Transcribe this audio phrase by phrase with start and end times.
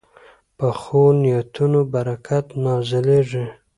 [0.57, 3.45] پخو نیتونو برکت نازلېږي